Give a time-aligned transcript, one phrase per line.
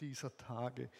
[0.00, 0.90] dieser Tage.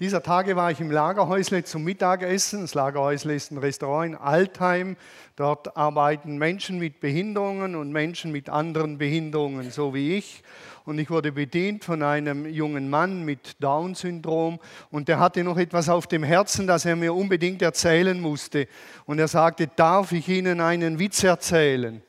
[0.00, 2.62] Dieser Tage war ich im Lagerhäusle zum Mittagessen.
[2.62, 4.96] Das Lagerhäusle ist ein Restaurant in Altheim.
[5.36, 10.42] Dort arbeiten Menschen mit Behinderungen und Menschen mit anderen Behinderungen, so wie ich.
[10.84, 14.58] Und ich wurde bedient von einem jungen Mann mit Down-Syndrom.
[14.90, 18.66] Und der hatte noch etwas auf dem Herzen, das er mir unbedingt erzählen musste.
[19.04, 22.02] Und er sagte, darf ich Ihnen einen Witz erzählen?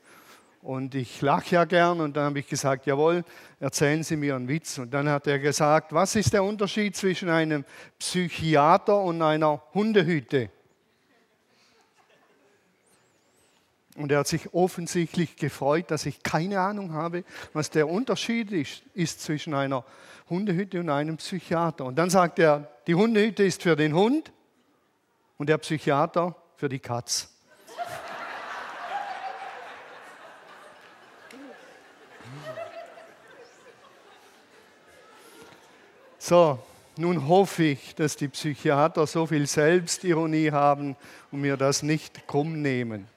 [0.62, 3.24] Und ich lache ja gern und dann habe ich gesagt, jawohl,
[3.58, 4.78] erzählen Sie mir einen Witz.
[4.78, 7.64] Und dann hat er gesagt, was ist der Unterschied zwischen einem
[7.98, 10.50] Psychiater und einer Hundehütte?
[13.96, 18.84] Und er hat sich offensichtlich gefreut, dass ich keine Ahnung habe, was der Unterschied ist,
[18.94, 19.84] ist zwischen einer
[20.30, 21.84] Hundehütte und einem Psychiater.
[21.86, 24.32] Und dann sagt er, die Hundehütte ist für den Hund
[25.38, 27.30] und der Psychiater für die Katz.
[36.24, 36.60] So,
[36.98, 40.94] nun hoffe ich, dass die Psychiater so viel Selbstironie haben
[41.32, 43.08] und mir das nicht krumm nehmen.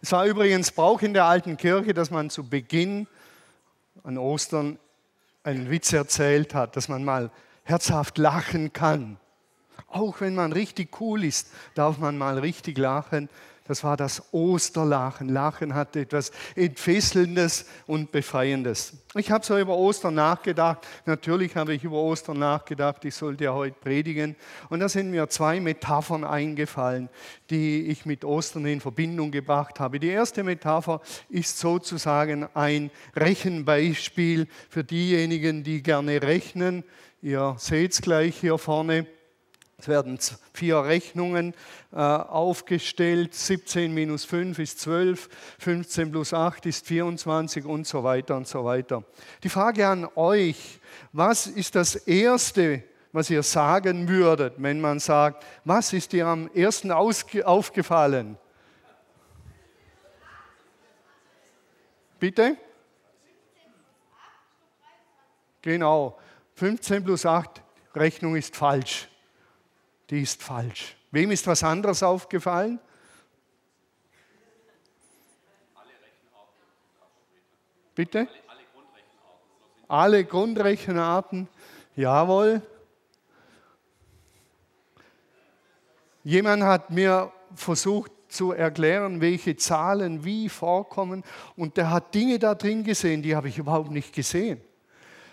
[0.00, 3.06] Es war übrigens Brauch in der alten Kirche, dass man zu Beginn
[4.02, 4.78] an Ostern
[5.42, 7.30] einen Witz erzählt hat, dass man mal
[7.64, 9.18] herzhaft lachen kann.
[9.88, 13.28] Auch wenn man richtig cool ist, darf man mal richtig lachen.
[13.68, 15.28] Das war das Osterlachen.
[15.28, 18.94] Lachen hatte etwas Entfesselndes und Befreiendes.
[19.14, 20.86] Ich habe so über Ostern nachgedacht.
[21.06, 23.04] Natürlich habe ich über Ostern nachgedacht.
[23.04, 24.36] Ich sollte ja heute predigen.
[24.68, 27.08] Und da sind mir zwei Metaphern eingefallen,
[27.50, 29.98] die ich mit Ostern in Verbindung gebracht habe.
[29.98, 36.84] Die erste Metapher ist sozusagen ein Rechenbeispiel für diejenigen, die gerne rechnen.
[37.22, 39.06] Ihr seht es gleich hier vorne.
[39.78, 40.18] Es werden
[40.54, 41.52] vier Rechnungen
[41.92, 43.34] äh, aufgestellt.
[43.34, 48.64] 17 minus 5 ist 12, 15 plus 8 ist 24 und so weiter und so
[48.64, 49.04] weiter.
[49.42, 50.80] Die Frage an euch,
[51.12, 56.50] was ist das Erste, was ihr sagen würdet, wenn man sagt, was ist dir am
[56.54, 58.38] ersten aufgefallen?
[62.18, 62.56] Bitte?
[65.60, 66.18] Genau,
[66.54, 67.62] 15 plus 8,
[67.94, 69.08] Rechnung ist falsch
[70.10, 70.96] die ist falsch.
[71.10, 72.78] Wem ist was anderes aufgefallen?
[77.94, 78.28] Bitte?
[79.88, 81.48] Alle Grundrechenarten,
[81.94, 82.60] jawohl.
[86.24, 91.22] Jemand hat mir versucht zu erklären, welche Zahlen wie vorkommen
[91.56, 94.60] und der hat Dinge da drin gesehen, die habe ich überhaupt nicht gesehen.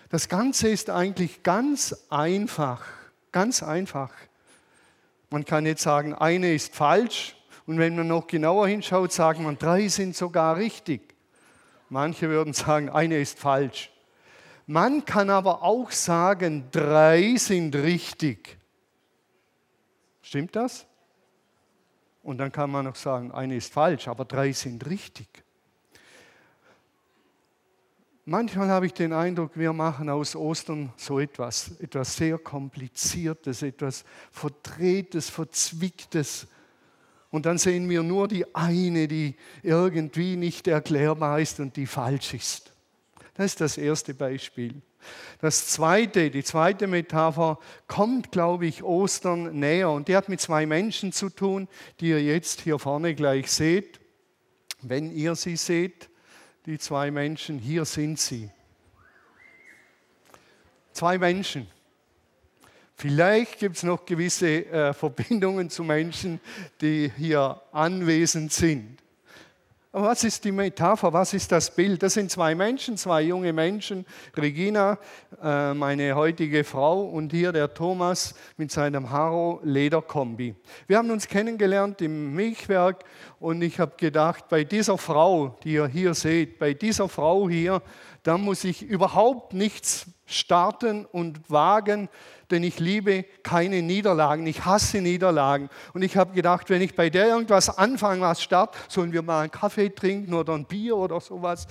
[0.08, 2.86] Das Ganze ist eigentlich ganz einfach,
[3.32, 4.12] ganz einfach.
[5.34, 7.34] Man kann jetzt sagen, eine ist falsch
[7.66, 11.12] und wenn man noch genauer hinschaut, sagt man, drei sind sogar richtig.
[11.88, 13.90] Manche würden sagen, eine ist falsch.
[14.68, 18.58] Man kann aber auch sagen, drei sind richtig.
[20.22, 20.86] Stimmt das?
[22.22, 25.43] Und dann kann man noch sagen, eine ist falsch, aber drei sind richtig.
[28.26, 34.04] Manchmal habe ich den Eindruck, wir machen aus Ostern so etwas, etwas sehr Kompliziertes, etwas
[34.30, 36.46] Verdrehtes, Verzwicktes.
[37.30, 42.32] Und dann sehen wir nur die eine, die irgendwie nicht erklärbar ist und die falsch
[42.32, 42.72] ist.
[43.34, 44.80] Das ist das erste Beispiel.
[45.42, 47.58] Das zweite, die zweite Metapher
[47.88, 51.68] kommt, glaube ich, Ostern näher und die hat mit zwei Menschen zu tun,
[52.00, 54.00] die ihr jetzt hier vorne gleich seht.
[54.80, 56.08] Wenn ihr sie seht,
[56.66, 58.50] die zwei Menschen, hier sind sie.
[60.92, 61.66] Zwei Menschen.
[62.96, 66.40] Vielleicht gibt es noch gewisse äh, Verbindungen zu Menschen,
[66.80, 68.98] die hier anwesend sind.
[69.94, 71.12] Aber was ist die Metapher?
[71.12, 72.02] Was ist das Bild?
[72.02, 74.04] Das sind zwei Menschen, zwei junge Menschen.
[74.36, 74.98] Regina,
[75.40, 80.56] äh, meine heutige Frau, und hier der Thomas mit seinem Haro Lederkombi.
[80.88, 83.04] Wir haben uns kennengelernt im Milchwerk
[83.38, 87.80] und ich habe gedacht, bei dieser Frau, die ihr hier seht, bei dieser Frau hier,
[88.24, 92.08] da muss ich überhaupt nichts starten und wagen,
[92.54, 94.46] denn ich liebe keine Niederlagen.
[94.46, 95.68] Ich hasse Niederlagen.
[95.92, 99.40] Und ich habe gedacht, wenn ich bei der irgendwas anfange, was start, sollen wir mal
[99.40, 101.66] einen Kaffee trinken oder ein Bier oder sowas,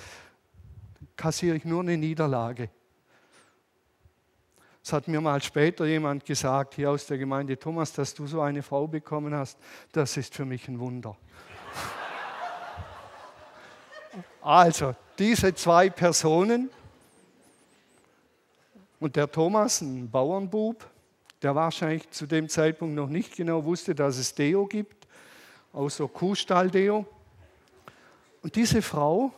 [1.16, 2.70] kassiere ich nur eine Niederlage.
[4.84, 8.42] Es hat mir mal später jemand gesagt, hier aus der Gemeinde, Thomas, dass du so
[8.42, 9.58] eine Frau bekommen hast,
[9.94, 11.16] das ist für mich ein Wunder.
[14.46, 16.70] Also, diese zwei Personen,
[19.04, 20.90] und der Thomas, ein Bauernbub,
[21.42, 25.10] der wahrscheinlich zu dem Zeitpunkt noch nicht genau wusste, dass es Deo gibt,
[25.74, 27.06] außer Kuhstall-Deo.
[28.44, 29.34] Und diese Frau,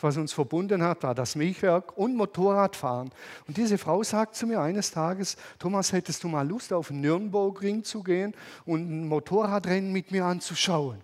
[0.00, 3.10] was uns verbunden hat, war das Milchwerk und Motorradfahren.
[3.48, 7.00] Und diese Frau sagt zu mir eines Tages, Thomas, hättest du mal Lust, auf den
[7.00, 8.32] Nürnbergring zu gehen
[8.64, 10.98] und ein Motorradrennen mit mir anzuschauen?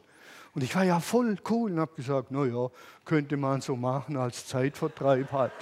[0.55, 2.71] Und ich war ja voll cool und habe gesagt, naja,
[3.05, 5.53] könnte man so machen als Zeitvertreib halt.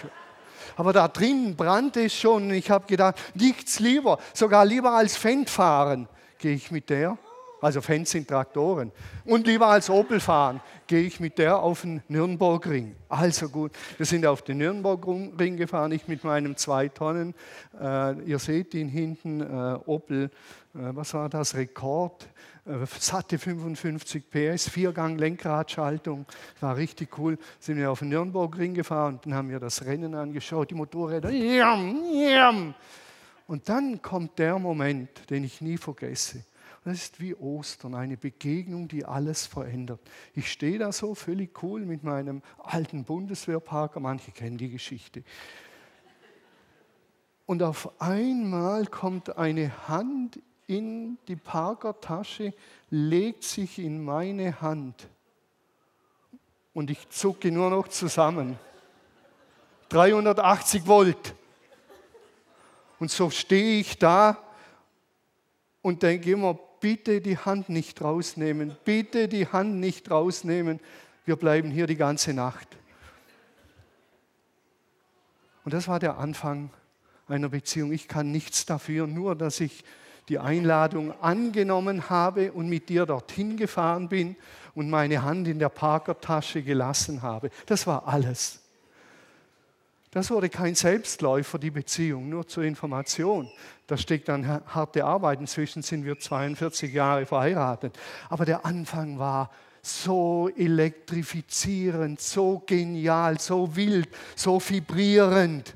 [0.76, 5.50] Aber da drin brannte es schon ich habe gedacht, nichts lieber, sogar lieber als Fendt
[5.50, 6.08] fahren,
[6.38, 7.18] gehe ich mit der
[7.64, 8.92] also Fans sind Traktoren.
[9.24, 12.94] Und lieber als Opel fahren, gehe ich mit der auf den Nürnbergring.
[13.08, 17.34] Also gut, wir sind auf den Nürnbergring gefahren, ich mit meinem 2 Tonnen.
[17.80, 20.30] Äh, ihr seht ihn hinten, äh, Opel,
[20.74, 22.28] was war das, Rekord,
[22.66, 26.26] äh, satte 55 PS, Viergang Lenkradschaltung,
[26.60, 27.38] war richtig cool.
[27.60, 31.30] Sind wir auf den Nürnbergring gefahren und dann haben wir das Rennen angeschaut, die Motorräder.
[33.46, 36.44] Und dann kommt der Moment, den ich nie vergesse.
[36.84, 40.00] Das ist wie Ostern, eine Begegnung, die alles verändert.
[40.34, 45.22] Ich stehe da so völlig cool mit meinem alten Bundeswehrparker, manche kennen die Geschichte.
[47.46, 52.54] Und auf einmal kommt eine Hand in die Parkertasche,
[52.90, 55.08] legt sich in meine Hand.
[56.72, 58.58] Und ich zucke nur noch zusammen.
[59.90, 61.34] 380 Volt.
[62.98, 64.38] Und so stehe ich da
[65.82, 70.80] und denke immer, bitte die Hand nicht rausnehmen, bitte die Hand nicht rausnehmen,
[71.24, 72.68] wir bleiben hier die ganze Nacht.
[75.64, 76.70] Und das war der Anfang
[77.26, 77.92] einer Beziehung.
[77.92, 79.84] Ich kann nichts dafür, nur dass ich
[80.28, 84.36] die Einladung angenommen habe und mit dir dorthin gefahren bin
[84.74, 87.50] und meine Hand in der Parkertasche gelassen habe.
[87.66, 88.60] Das war alles.
[90.10, 93.50] Das wurde kein Selbstläufer, die Beziehung, nur zur Information.
[93.88, 95.40] Da steckt dann harte Arbeit.
[95.40, 97.98] Inzwischen sind wir 42 Jahre verheiratet.
[98.30, 99.50] Aber der Anfang war
[99.82, 105.74] so elektrifizierend, so genial, so wild, so vibrierend.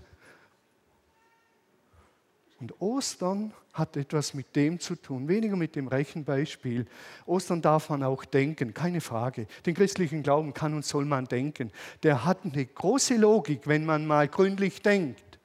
[2.60, 6.86] Und Ostern hat etwas mit dem zu tun, weniger mit dem Rechenbeispiel.
[7.26, 9.46] Ostern darf man auch denken, keine Frage.
[9.64, 11.70] Den christlichen Glauben kann und soll man denken.
[12.02, 15.38] Der hat eine große Logik, wenn man mal gründlich denkt.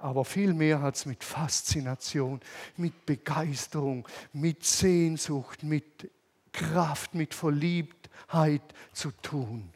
[0.00, 2.40] Aber vielmehr hat es mit Faszination,
[2.76, 6.10] mit Begeisterung, mit Sehnsucht, mit
[6.52, 8.62] Kraft, mit Verliebtheit
[8.92, 9.70] zu tun.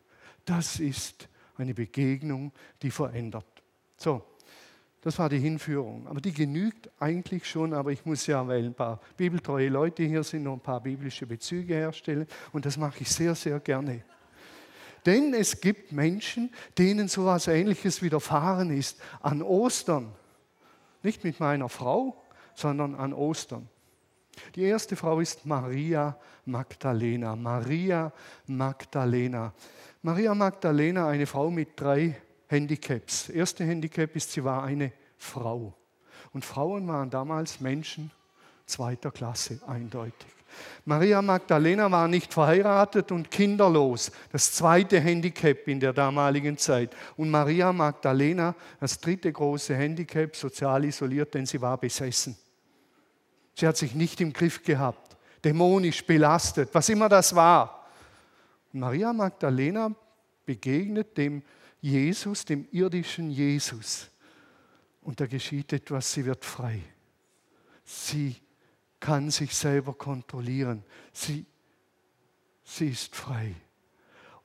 [0.45, 2.53] Das ist eine Begegnung,
[2.83, 3.47] die verändert.
[3.97, 4.25] So,
[5.07, 6.05] das war die Hinführung.
[6.09, 10.25] Aber die genügt eigentlich schon, aber ich muss ja, weil ein paar bibeltreue Leute hier
[10.25, 12.27] sind, noch ein paar biblische Bezüge herstellen.
[12.53, 14.03] Und das mache ich sehr, sehr gerne.
[15.05, 20.11] Denn es gibt Menschen, denen so etwas Ähnliches widerfahren ist an Ostern.
[21.05, 22.21] Nicht mit meiner Frau,
[22.57, 23.69] sondern an Ostern.
[24.57, 27.37] Die erste Frau ist Maria Magdalena.
[27.37, 28.13] Maria
[28.49, 29.55] Magdalena.
[30.03, 33.29] Maria Magdalena, eine Frau mit drei Handicaps.
[33.29, 35.75] Erste Handicap ist, sie war eine Frau.
[36.33, 38.11] Und Frauen waren damals Menschen
[38.67, 40.37] zweiter Klasse, eindeutig.
[40.85, 46.95] Maria Magdalena war nicht verheiratet und kinderlos, das zweite Handicap in der damaligen Zeit.
[47.17, 52.37] Und Maria Magdalena, das dritte große Handicap, sozial isoliert, denn sie war besessen.
[53.55, 57.87] Sie hat sich nicht im Griff gehabt, dämonisch belastet, was immer das war.
[58.73, 59.91] Maria Magdalena
[60.45, 61.43] begegnet dem
[61.87, 64.11] Jesus, dem irdischen Jesus.
[65.03, 66.83] Und da geschieht etwas, sie wird frei.
[67.85, 68.35] Sie
[68.99, 70.83] kann sich selber kontrollieren.
[71.13, 71.47] Sie,
[72.65, 73.55] sie ist frei.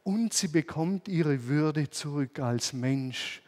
[0.04, 3.42] Und sie bekommt ihre Würde zurück als Mensch.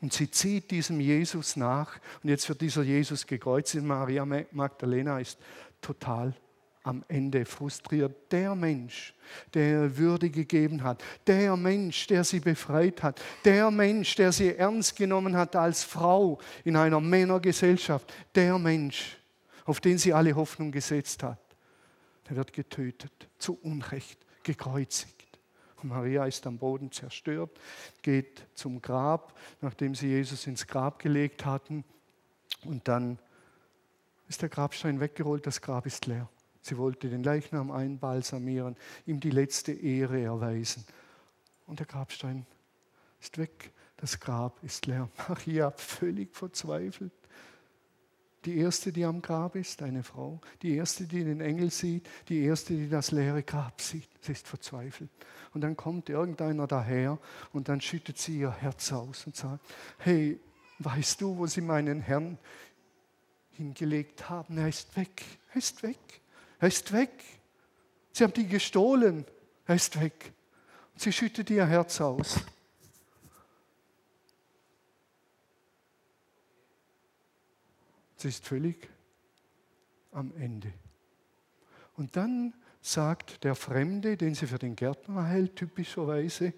[0.00, 2.00] Und sie zieht diesem Jesus nach.
[2.24, 3.84] Und jetzt wird dieser Jesus gekreuzigt.
[3.84, 5.38] Maria Magdalena ist
[5.80, 6.34] total
[6.82, 8.32] am Ende frustriert.
[8.32, 9.14] Der Mensch,
[9.54, 14.96] der Würde gegeben hat, der Mensch, der sie befreit hat, der Mensch, der sie ernst
[14.96, 19.18] genommen hat als Frau in einer Männergesellschaft, der Mensch,
[19.64, 21.38] auf den sie alle Hoffnung gesetzt hat,
[22.28, 25.38] der wird getötet, zu Unrecht, gekreuzigt.
[25.82, 27.58] Und Maria ist am Boden zerstört,
[28.02, 31.84] geht zum Grab, nachdem sie Jesus ins Grab gelegt hatten.
[32.64, 33.18] Und dann
[34.28, 36.28] ist der Grabstein weggerollt, das Grab ist leer.
[36.62, 40.84] Sie wollte den Leichnam einbalsamieren, ihm die letzte Ehre erweisen.
[41.66, 42.46] Und der Grabstein
[43.20, 45.08] ist weg, das Grab ist leer.
[45.28, 47.12] Maria völlig verzweifelt.
[48.44, 50.40] Die erste, die am Grab ist, eine Frau.
[50.62, 52.08] Die erste, die den Engel sieht.
[52.28, 54.08] Die erste, die das leere Grab sieht.
[54.20, 55.10] Sie ist verzweifelt.
[55.54, 57.18] Und dann kommt irgendeiner daher
[57.52, 59.64] und dann schüttet sie ihr Herz aus und sagt,
[59.98, 60.40] hey,
[60.80, 62.38] weißt du, wo sie meinen Herrn
[63.50, 64.58] hingelegt haben?
[64.58, 65.22] Er ist weg.
[65.50, 66.21] Er ist weg.
[66.62, 67.10] Er ist weg.
[68.12, 69.24] Sie haben die gestohlen.
[69.66, 70.32] Er ist weg.
[70.94, 72.36] Sie schüttet ihr Herz aus.
[78.16, 78.88] Sie ist völlig
[80.12, 80.72] am Ende.
[81.96, 86.52] Und dann sagt der Fremde, den sie für den Gärtner hält, typischerweise,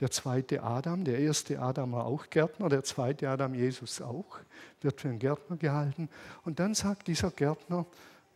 [0.00, 4.40] der zweite Adam, der erste Adam war auch Gärtner, der zweite Adam, Jesus auch,
[4.80, 6.08] wird für einen Gärtner gehalten.
[6.44, 7.86] Und dann sagt dieser Gärtner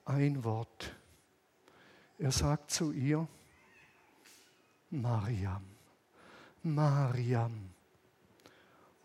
[0.05, 0.95] ein Wort.
[2.21, 3.27] Er sagt zu ihr,
[4.91, 5.65] Mariam,
[6.63, 7.71] Mariam.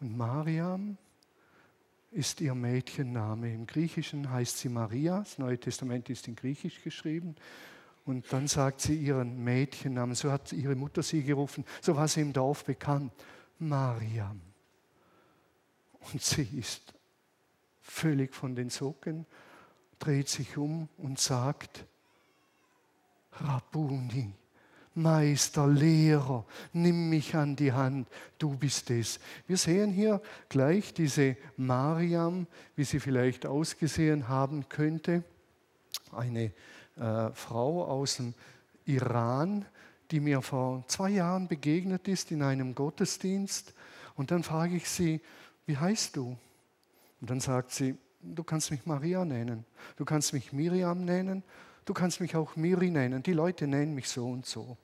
[0.01, 0.97] Und Mariam
[2.11, 3.53] ist ihr Mädchenname.
[3.53, 7.37] Im Griechischen heißt sie Maria, das Neue Testament ist in Griechisch geschrieben.
[8.03, 12.19] Und dann sagt sie ihren Mädchennamen, so hat ihre Mutter sie gerufen, so war sie
[12.19, 13.13] im Dorf bekannt,
[13.59, 14.41] Mariam.
[16.11, 16.93] Und sie ist
[17.79, 19.25] völlig von den Socken,
[19.99, 21.85] dreht sich um und sagt,
[23.41, 24.31] Rabuni,
[24.95, 29.19] Meister, Lehrer, nimm mich an die Hand, du bist es.
[29.45, 35.23] Wir sehen hier gleich diese Mariam, wie sie vielleicht ausgesehen haben könnte,
[36.11, 36.53] eine
[36.97, 38.33] äh, Frau aus dem
[38.85, 39.65] Iran,
[40.11, 43.73] die mir vor zwei Jahren begegnet ist in einem Gottesdienst.
[44.15, 45.19] Und dann frage ich sie,
[45.65, 46.37] wie heißt du?
[47.19, 49.65] Und dann sagt sie, du kannst mich Maria nennen,
[49.97, 51.43] du kannst mich Miriam nennen,
[51.85, 53.23] du kannst mich auch Miri nennen.
[53.23, 54.77] Die Leute nennen mich so und so.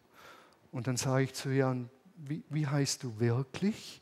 [0.72, 4.02] Und dann sage ich zu ihr, wie, wie heißt du wirklich?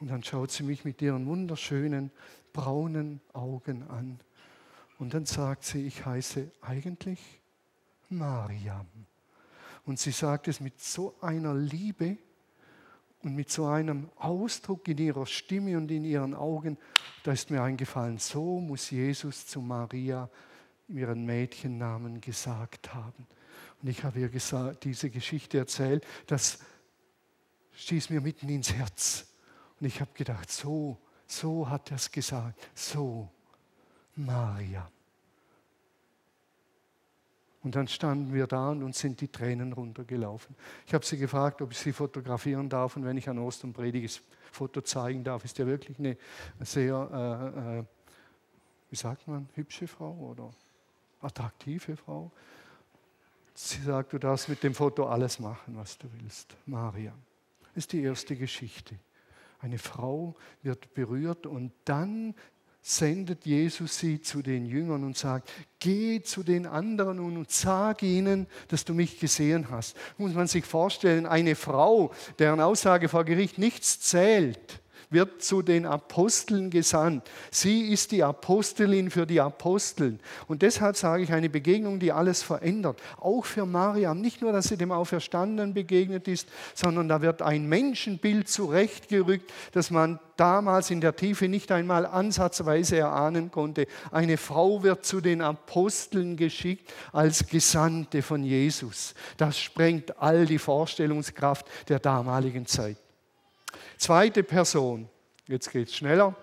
[0.00, 2.10] Und dann schaut sie mich mit ihren wunderschönen
[2.52, 4.20] braunen Augen an.
[4.98, 7.20] Und dann sagt sie, ich heiße eigentlich
[8.08, 8.86] Mariam.
[9.84, 12.16] Und sie sagt es mit so einer Liebe
[13.22, 16.78] und mit so einem Ausdruck in ihrer Stimme und in ihren Augen,
[17.24, 20.28] da ist mir eingefallen, so muss Jesus zu Maria
[20.88, 23.26] ihren Mädchennamen gesagt haben.
[23.82, 26.58] Und ich habe ihr gesagt, diese Geschichte erzählt, das
[27.72, 29.26] stieß mir mitten ins Herz.
[29.78, 33.28] Und ich habe gedacht, so, so hat er es gesagt, so,
[34.16, 34.90] Maria.
[37.62, 40.56] Und dann standen wir da und uns sind die Tränen runtergelaufen.
[40.86, 44.06] Ich habe sie gefragt, ob ich sie fotografieren darf und wenn ich an Ostern predige,
[44.06, 45.44] das Foto zeigen darf.
[45.44, 46.16] Ist ja wirklich eine
[46.60, 47.84] sehr, äh, äh,
[48.90, 50.50] wie sagt man, hübsche Frau oder
[51.20, 52.30] attraktive Frau.
[53.54, 56.56] Sie sagt, du darfst mit dem Foto alles machen, was du willst.
[56.66, 57.12] Maria.
[57.74, 58.94] Ist die erste Geschichte.
[59.60, 62.34] Eine Frau wird berührt und dann
[62.80, 68.46] sendet Jesus sie zu den Jüngern und sagt, geh zu den anderen und sag ihnen,
[68.68, 69.96] dass du mich gesehen hast.
[70.16, 74.80] Muss man sich vorstellen, eine Frau, deren Aussage vor Gericht nichts zählt,
[75.10, 77.28] wird zu den Aposteln gesandt.
[77.50, 80.20] Sie ist die Apostelin für die Aposteln.
[80.46, 83.00] Und deshalb sage ich, eine Begegnung, die alles verändert.
[83.18, 84.20] Auch für Mariam.
[84.20, 89.90] Nicht nur, dass sie dem Auferstandenen begegnet ist, sondern da wird ein Menschenbild zurechtgerückt, das
[89.90, 93.86] man damals in der Tiefe nicht einmal ansatzweise erahnen konnte.
[94.10, 99.14] Eine Frau wird zu den Aposteln geschickt als Gesandte von Jesus.
[99.36, 102.96] Das sprengt all die Vorstellungskraft der damaligen Zeit.
[103.98, 105.08] Zweite Person,
[105.48, 106.36] jetzt geht es schneller.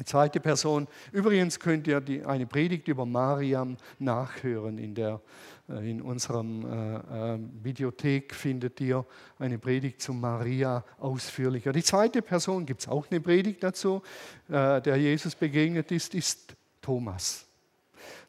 [0.00, 4.78] Die zweite Person, übrigens könnt ihr die, eine Predigt über Mariam nachhören.
[4.78, 5.20] In, der,
[5.68, 9.04] äh, in unserem äh, äh, Videothek findet ihr
[9.38, 11.72] eine Predigt zu Maria ausführlicher.
[11.72, 14.02] Die zweite Person, gibt es auch eine Predigt dazu,
[14.48, 17.46] äh, der Jesus begegnet ist, ist Thomas.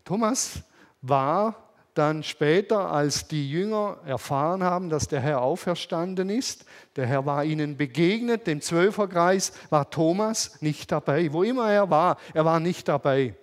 [0.04, 0.64] Thomas
[1.02, 1.69] war
[2.00, 6.66] dann später, als die Jünger erfahren haben, dass der Herr auferstanden ist,
[6.96, 11.32] der Herr war ihnen begegnet, dem Zwölferkreis war Thomas nicht dabei.
[11.34, 13.36] Wo immer er war, er war nicht dabei.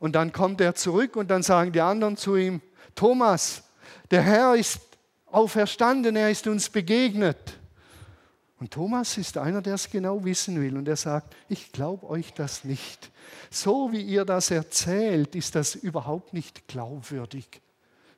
[0.00, 2.60] Und dann kommt er zurück und dann sagen die anderen zu ihm,
[2.96, 3.62] Thomas,
[4.10, 4.80] der Herr ist
[5.26, 7.59] auferstanden, er ist uns begegnet.
[8.60, 12.34] Und Thomas ist einer, der es genau wissen will und er sagt, ich glaube euch
[12.34, 13.10] das nicht.
[13.50, 17.46] So wie ihr das erzählt, ist das überhaupt nicht glaubwürdig.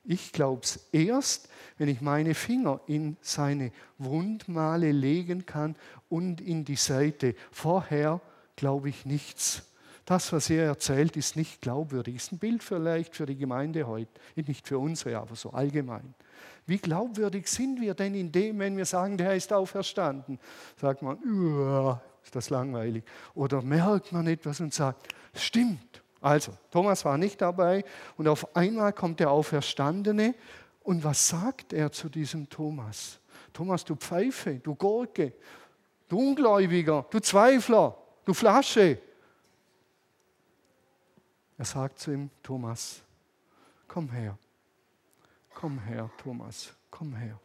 [0.03, 1.47] Ich glaube es erst,
[1.77, 5.77] wenn ich meine Finger in seine Wundmale legen kann
[6.09, 7.35] und in die Seite.
[7.49, 8.19] Vorher
[8.57, 9.63] glaube ich nichts.
[10.03, 12.17] Das, was er erzählt, ist nicht glaubwürdig.
[12.17, 16.13] Ist ein Bild vielleicht für die Gemeinde heute, nicht für unsere, aber so allgemein.
[16.65, 20.39] Wie glaubwürdig sind wir denn in dem, wenn wir sagen, der ist auferstanden?
[20.79, 21.17] Sagt man,
[22.23, 23.03] ist das langweilig.
[23.35, 26.01] Oder merkt man etwas und sagt, stimmt.
[26.21, 27.83] Also, Thomas war nicht dabei
[28.15, 30.35] und auf einmal kommt der Auferstandene
[30.83, 33.19] und was sagt er zu diesem Thomas?
[33.51, 35.33] Thomas, du Pfeife, du Gurke,
[36.07, 38.99] du Ungläubiger, du Zweifler, du Flasche.
[41.57, 43.01] Er sagt zu ihm, Thomas,
[43.87, 44.37] komm her.
[45.53, 47.39] Komm her, Thomas, komm her.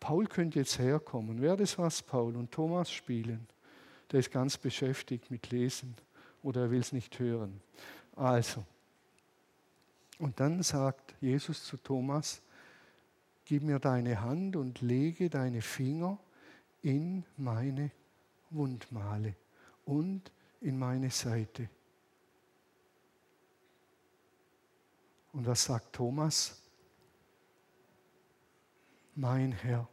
[0.00, 1.40] Paul könnte jetzt herkommen.
[1.40, 2.36] Wäre das was, Paul?
[2.36, 3.46] Und Thomas spielen.
[4.12, 5.96] Der ist ganz beschäftigt mit Lesen
[6.42, 7.60] oder er will es nicht hören.
[8.14, 8.64] Also,
[10.18, 12.42] und dann sagt Jesus zu Thomas,
[13.44, 16.18] gib mir deine Hand und lege deine Finger
[16.82, 17.90] in meine
[18.50, 19.34] Wundmale
[19.84, 21.68] und in meine Seite.
[25.34, 26.62] Und was sagt Thomas?
[29.16, 29.88] Mein Herr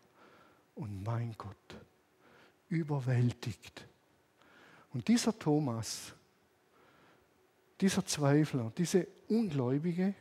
[0.75, 1.55] und mein Gott.
[2.69, 3.86] Überwältigt.
[4.93, 6.13] Und dieser Thomas,
[7.81, 10.13] dieser Zweifler, diese Ungläubige,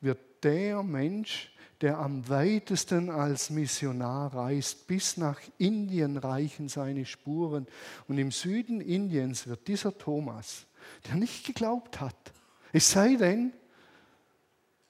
[0.00, 4.86] wird der Mensch, der am weitesten als Missionar reist.
[4.86, 7.66] Bis nach Indien reichen seine Spuren.
[8.06, 10.66] Und im Süden Indiens wird dieser Thomas,
[11.08, 12.32] der nicht geglaubt hat,
[12.72, 13.52] es sei denn,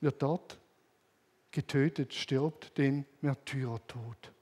[0.02, 0.58] wird dort
[1.50, 4.32] getötet, stirbt den Märtyrertod.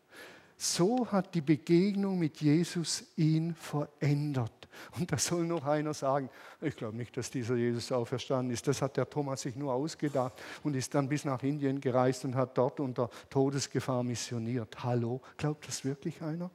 [0.57, 4.53] So hat die Begegnung mit Jesus ihn verändert.
[4.99, 6.29] Und da soll noch einer sagen,
[6.61, 8.69] ich glaube nicht, dass dieser Jesus auferstanden ist.
[8.69, 12.35] Das hat der Thomas sich nur ausgedacht und ist dann bis nach Indien gereist und
[12.35, 14.85] hat dort unter Todesgefahr missioniert.
[14.85, 16.51] Hallo, glaubt das wirklich einer?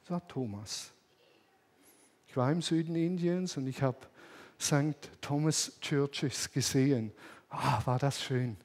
[0.00, 0.92] Das war Thomas.
[2.26, 3.98] Ich war im Süden Indiens und ich habe
[4.60, 5.10] St.
[5.20, 7.12] Thomas Churches gesehen.
[7.50, 8.56] Ah, war das schön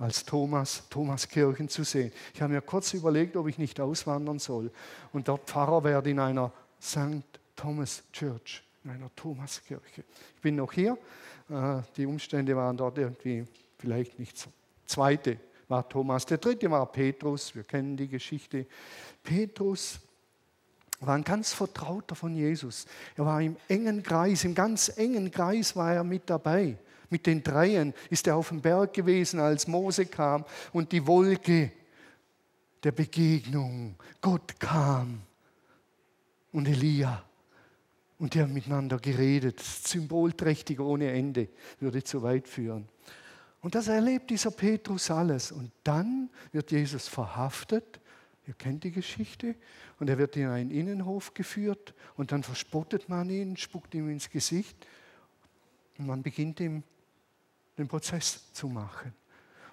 [0.00, 2.10] als Thomas, Thomaskirchen zu sehen.
[2.34, 4.72] Ich habe mir kurz überlegt, ob ich nicht auswandern soll
[5.12, 7.22] und dort Pfarrer werde in einer St.
[7.54, 10.04] Thomas Church, in einer Thomaskirche.
[10.36, 10.96] Ich bin noch hier.
[11.50, 13.44] Äh, die Umstände waren dort irgendwie
[13.78, 14.50] vielleicht nicht so.
[14.86, 17.54] Zweite war Thomas, der dritte war Petrus.
[17.54, 18.66] Wir kennen die Geschichte.
[19.22, 20.00] Petrus
[21.06, 22.86] war ein ganz Vertrauter von Jesus.
[23.16, 26.76] Er war im engen Kreis, im ganz engen Kreis war er mit dabei.
[27.08, 31.72] Mit den Dreien ist er auf dem Berg gewesen, als Mose kam und die Wolke
[32.84, 33.96] der Begegnung.
[34.20, 35.22] Gott kam
[36.52, 37.24] und Elia.
[38.18, 39.60] Und die haben miteinander geredet.
[39.60, 41.48] Symbolträchtig ohne Ende.
[41.80, 42.86] Würde zu weit führen.
[43.62, 45.50] Und das erlebt dieser Petrus alles.
[45.50, 48.00] Und dann wird Jesus verhaftet.
[48.46, 49.54] Ihr kennt die Geschichte.
[49.98, 51.94] Und er wird in einen Innenhof geführt.
[52.16, 54.86] Und dann verspottet man ihn, spuckt ihm ins Gesicht.
[55.98, 56.82] Und man beginnt ihm
[57.78, 59.14] den Prozess zu machen.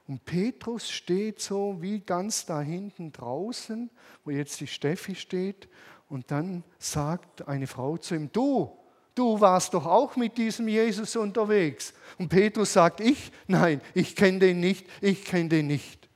[0.08, 3.89] Und Petrus steht so wie ganz da hinten draußen,
[4.23, 5.67] wo jetzt die Steffi steht.
[6.10, 8.71] Und dann sagt eine Frau zu ihm, du,
[9.15, 11.93] du warst doch auch mit diesem Jesus unterwegs.
[12.17, 13.32] Und Petrus sagt, ich?
[13.47, 16.07] Nein, ich kenne den nicht, ich kenne den nicht.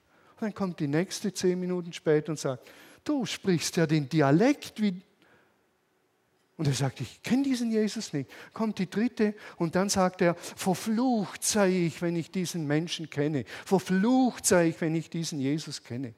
[0.42, 2.68] Dann kommt die nächste zehn Minuten später und sagt,
[3.04, 5.02] du sprichst ja den Dialekt wie
[6.58, 8.30] und er sagt, ich kenne diesen Jesus nicht.
[8.54, 13.46] Kommt die dritte und dann sagt er, verflucht sei ich, wenn ich diesen Menschen kenne.
[13.66, 16.14] Verflucht sei ich, wenn ich diesen Jesus kenne.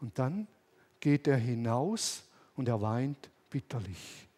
[0.00, 0.46] Und dann
[1.00, 2.24] geht er hinaus
[2.56, 4.28] und er weint bitterlich.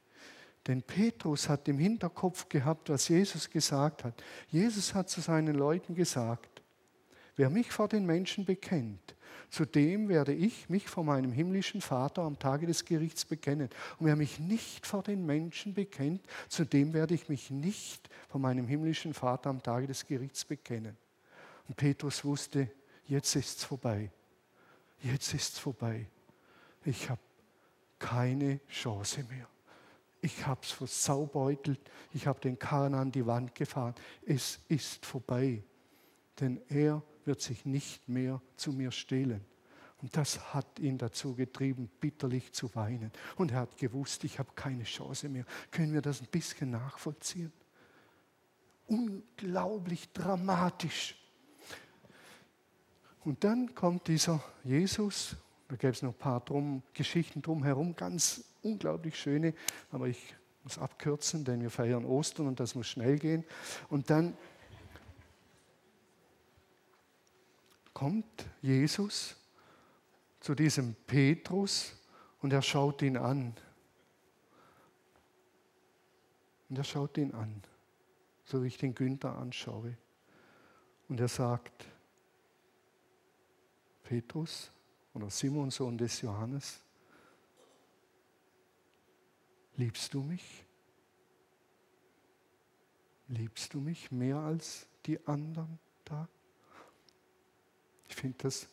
[0.67, 4.23] Denn Petrus hat im Hinterkopf gehabt, was Jesus gesagt hat.
[4.49, 6.60] Jesus hat zu seinen Leuten gesagt,
[7.41, 9.15] wer mich vor den Menschen bekennt,
[9.49, 13.71] zu dem werde ich mich vor meinem himmlischen Vater am Tage des Gerichts bekennen.
[13.99, 18.43] Und wer mich nicht vor den Menschen bekennt, zu dem werde ich mich nicht vor
[18.43, 20.99] meinem himmlischen Vater am Tage des Gerichts bekennen.
[21.67, 22.71] Und Petrus wusste,
[23.07, 24.11] jetzt ist es vorbei.
[25.01, 26.07] Jetzt ist es vorbei.
[26.85, 27.23] Ich habe
[27.99, 29.49] keine Chance mehr.
[30.21, 31.81] Ich habe es versaubeutelt.
[32.13, 33.95] Ich habe den Karren an die Wand gefahren.
[34.27, 35.63] Es ist vorbei.
[36.39, 39.45] Denn er wird sich nicht mehr zu mir stehlen.
[40.03, 43.13] Und das hat ihn dazu getrieben, bitterlich zu weinen.
[43.37, 45.45] Und er hat gewusst, ich habe keine Chance mehr.
[45.71, 47.53] Können wir das ein bisschen nachvollziehen?
[48.87, 51.17] Unglaublich dramatisch.
[53.25, 55.37] Und dann kommt dieser Jesus,
[55.69, 59.55] da gäbe es noch ein paar drum, Geschichten drumherum, ganz unglaublich schöne,
[59.93, 63.45] aber ich muss abkürzen, denn wir feiern Ostern und das muss schnell gehen.
[63.89, 64.37] Und dann
[68.01, 69.37] kommt Jesus
[70.41, 71.95] zu diesem Petrus
[72.41, 73.55] und er schaut ihn an.
[76.71, 77.63] Und er schaut ihn an,
[78.45, 79.99] so wie ich den Günther anschaue.
[81.11, 81.85] Und er sagt,
[84.03, 84.73] Petrus
[85.13, 86.81] oder Simon, Sohn des Johannes,
[89.77, 90.65] liebst du mich?
[93.29, 96.27] Liebst du mich mehr als die anderen da?
[98.11, 98.69] Ich finde das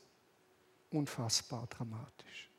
[0.92, 2.50] unfassbar dramatisch.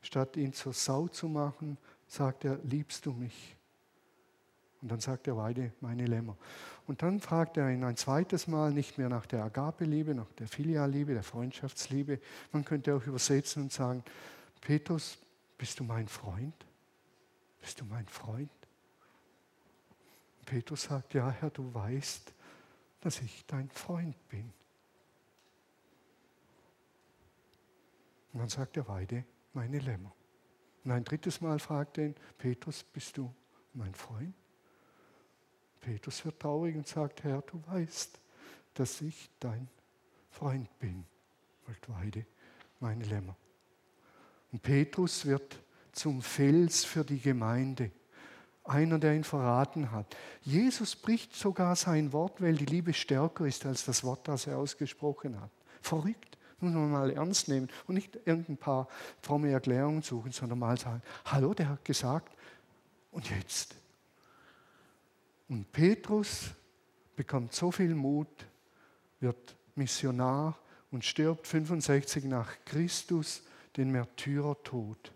[0.00, 3.56] Statt ihn zur Sau zu machen, sagt er, liebst du mich?
[4.80, 6.36] Und dann sagt er, weide meine Lämmer.
[6.86, 10.46] Und dann fragt er ihn ein zweites Mal nicht mehr nach der Agape-Liebe, nach der
[10.46, 12.20] Filialliebe, der Freundschaftsliebe.
[12.52, 14.04] Man könnte auch übersetzen und sagen,
[14.60, 15.18] Petrus,
[15.58, 16.54] bist du mein Freund?
[17.60, 18.50] Bist du mein Freund?
[20.38, 22.32] Und Petrus sagt, ja Herr, du weißt,
[23.00, 24.52] dass ich dein Freund bin.
[28.34, 30.12] Und dann sagt er, weide meine Lämmer.
[30.84, 33.32] Und ein drittes Mal fragt er ihn, Petrus, bist du
[33.72, 34.34] mein Freund?
[35.80, 38.18] Petrus wird traurig und sagt, Herr, du weißt,
[38.74, 39.68] dass ich dein
[40.30, 41.06] Freund bin.
[41.66, 42.26] Und weide
[42.80, 43.36] meine Lämmer.
[44.50, 47.92] Und Petrus wird zum Fels für die Gemeinde.
[48.64, 50.16] Einer, der ihn verraten hat.
[50.42, 54.58] Jesus bricht sogar sein Wort, weil die Liebe stärker ist als das Wort, das er
[54.58, 55.50] ausgesprochen hat.
[55.80, 56.33] Verrückt.
[56.64, 58.88] Muss man mal ernst nehmen und nicht irgendein paar
[59.20, 62.34] fromme Erklärungen suchen, sondern mal sagen, hallo, der hat gesagt,
[63.10, 63.76] und jetzt?
[65.48, 66.50] Und Petrus
[67.16, 68.28] bekommt so viel Mut,
[69.20, 70.58] wird Missionar
[70.90, 73.42] und stirbt 65 nach Christus
[73.76, 75.12] den Märtyrertod.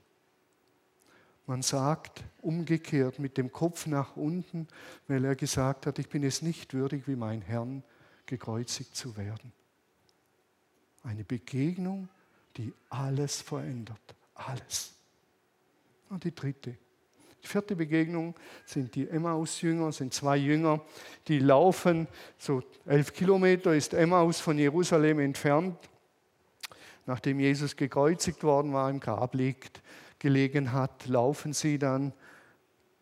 [1.47, 4.69] Man sagt umgekehrt mit dem Kopf nach unten,
[5.07, 7.83] weil er gesagt hat, ich bin es nicht würdig, wie mein Herrn
[8.27, 9.53] gekreuzigt zu werden.
[11.09, 12.07] Eine Begegnung,
[12.59, 13.99] die alles verändert.
[14.35, 14.92] Alles.
[16.11, 16.77] Und die dritte.
[17.42, 18.35] Die vierte Begegnung
[18.66, 20.83] sind die Emmaus-Jünger, sind zwei Jünger,
[21.27, 25.79] die laufen, so elf Kilometer ist Emmaus von Jerusalem entfernt.
[27.07, 29.81] Nachdem Jesus gekreuzigt worden war, im Grab liegt,
[30.18, 32.12] gelegen hat, laufen sie dann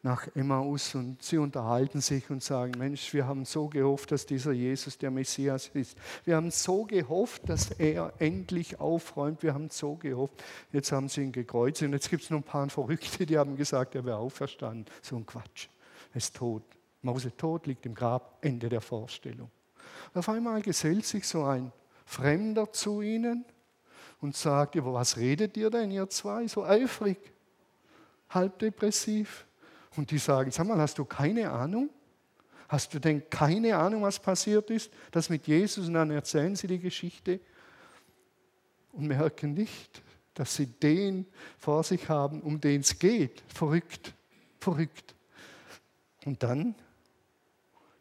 [0.06, 4.52] nach Emmaus und sie unterhalten sich und sagen, Mensch, wir haben so gehofft, dass dieser
[4.52, 5.98] Jesus der Messias ist.
[6.24, 9.42] Wir haben so gehofft, dass er endlich aufräumt.
[9.42, 10.44] Wir haben so gehofft.
[10.70, 13.56] Jetzt haben sie ihn gekreuzigt und jetzt gibt es noch ein paar Verrückte, die haben
[13.56, 14.86] gesagt, er wäre auferstanden.
[15.02, 15.66] So ein Quatsch.
[16.12, 16.62] Er ist tot.
[17.02, 19.50] Mose tot, liegt im Grab, Ende der Vorstellung.
[20.14, 21.72] Auf einmal gesellt sich so ein
[22.04, 23.44] Fremder zu ihnen
[24.20, 27.18] und sagt, über was redet ihr denn, ihr zwei, so eifrig,
[28.30, 29.45] halb depressiv?
[29.96, 31.90] Und die sagen, sag mal, hast du keine Ahnung?
[32.68, 34.92] Hast du denn keine Ahnung, was passiert ist?
[35.10, 37.40] Das mit Jesus und dann erzählen sie die Geschichte
[38.92, 40.02] und merken nicht,
[40.34, 41.26] dass sie den
[41.58, 43.42] vor sich haben, um den es geht.
[43.48, 44.12] Verrückt,
[44.58, 45.14] verrückt.
[46.24, 46.74] Und dann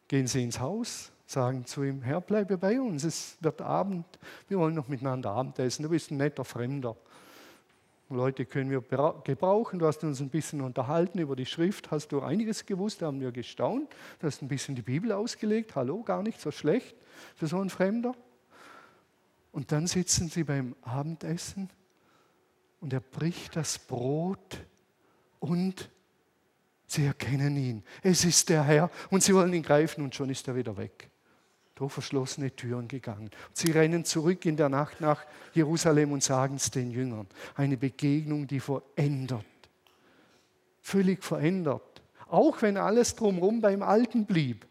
[0.08, 4.04] gehen sie ins Haus, sagen zu ihm, Herr, bleibe bei uns, es wird Abend,
[4.48, 6.96] wir wollen noch miteinander Abendessen, du bist ein netter Fremder.
[8.08, 9.78] Leute können wir gebrauchen.
[9.78, 13.20] Du hast uns ein bisschen unterhalten über die Schrift, hast du einiges gewusst, da haben
[13.20, 13.90] wir gestaunt.
[14.20, 15.74] Du hast ein bisschen die Bibel ausgelegt.
[15.74, 16.94] Hallo, gar nicht so schlecht
[17.34, 18.14] für so einen Fremder.
[19.50, 21.70] Und dann sitzen sie beim Abendessen
[22.80, 24.58] und er bricht das Brot
[25.40, 25.90] und
[26.86, 27.82] sie erkennen ihn.
[28.02, 31.10] Es ist der Herr und sie wollen ihn greifen und schon ist er wieder weg
[31.76, 33.30] durch verschlossene Türen gegangen.
[33.52, 37.26] Sie rennen zurück in der Nacht nach Jerusalem und sagen es den Jüngern.
[37.54, 39.44] Eine Begegnung, die verändert.
[40.80, 42.02] Völlig verändert.
[42.28, 44.66] Auch wenn alles drumherum beim Alten blieb.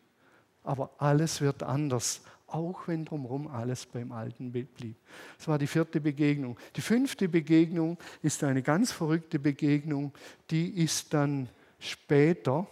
[0.63, 2.21] Aber alles wird anders.
[2.47, 4.95] Auch wenn drumherum alles beim Alten blieb.
[5.37, 6.57] Das war die vierte Begegnung.
[6.75, 10.11] Die fünfte Begegnung ist eine ganz verrückte Begegnung.
[10.49, 12.65] Die ist dann später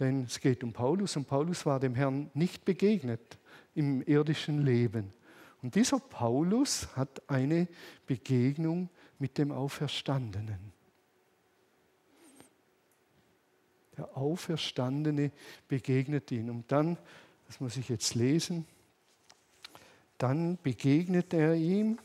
[0.00, 3.38] denn es geht um Paulus und Paulus war dem Herrn nicht begegnet
[3.74, 5.12] im irdischen Leben.
[5.62, 7.68] Und dieser Paulus hat eine
[8.06, 10.72] Begegnung mit dem Auferstandenen.
[13.98, 15.30] Der Auferstandene
[15.68, 16.48] begegnet ihn.
[16.48, 16.96] Und dann,
[17.46, 18.64] das muss ich jetzt lesen,
[20.16, 21.98] dann begegnet er ihm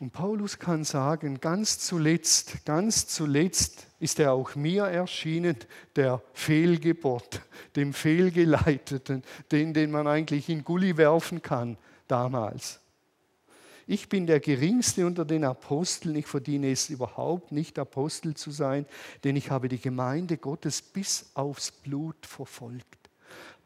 [0.00, 5.56] und Paulus kann sagen, ganz zuletzt, ganz zuletzt ist er auch mir erschienen,
[5.96, 7.42] der Fehlgeburt,
[7.74, 12.80] dem Fehlgeleiteten, den, den man eigentlich in Gully werfen kann damals.
[13.88, 18.86] Ich bin der Geringste unter den Aposteln, ich verdiene es überhaupt nicht, Apostel zu sein,
[19.24, 22.98] denn ich habe die Gemeinde Gottes bis aufs Blut verfolgt.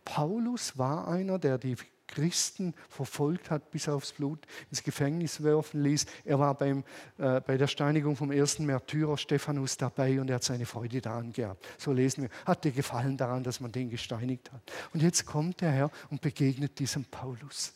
[0.05, 1.77] Paulus war einer, der die
[2.13, 6.07] Christen verfolgt hat, bis aufs Blut ins Gefängnis werfen ließ.
[6.25, 6.85] Er war beim,
[7.19, 11.33] äh, bei der Steinigung vom ersten Märtyrer Stephanus dabei und er hat seine Freude daran
[11.33, 11.67] gehabt.
[11.79, 12.31] So lesen wir.
[12.45, 14.61] Hatte gefallen daran, dass man den gesteinigt hat.
[14.93, 17.73] Und jetzt kommt der Herr und begegnet diesem Paulus.